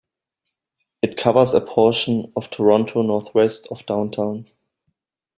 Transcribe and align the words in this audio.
It 1.03 1.15
covers 1.15 1.53
a 1.53 1.61
portion 1.61 2.33
of 2.35 2.49
Toronto 2.49 3.03
northwest 3.03 3.67
of 3.69 3.85
downtown. 3.85 4.47